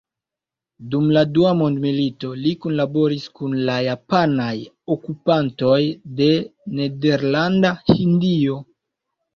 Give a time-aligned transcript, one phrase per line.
[0.93, 4.57] Dum la Dua mondmilito li kunlaboris kun la japanaj
[4.97, 5.81] okupantoj
[6.23, 6.33] de
[6.83, 8.61] Nederlanda Hindio.